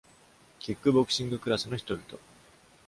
[0.57, 2.03] キックボクシングクラスの人々。